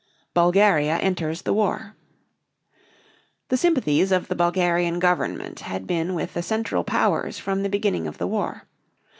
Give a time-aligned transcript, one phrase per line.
[0.33, 1.95] BULGARIA ENTERS THE WAR.
[3.49, 8.07] The sympathies of the Bulgarian government had been with the Central Powers from the beginning
[8.07, 8.63] of the war.